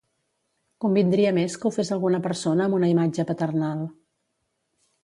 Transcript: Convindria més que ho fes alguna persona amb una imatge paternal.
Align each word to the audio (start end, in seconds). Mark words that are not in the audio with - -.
Convindria 0.85 1.33
més 1.39 1.57
que 1.65 1.69
ho 1.69 1.73
fes 1.75 1.93
alguna 1.97 2.23
persona 2.25 2.67
amb 2.69 2.79
una 2.81 2.91
imatge 2.95 3.31
paternal. 3.35 3.89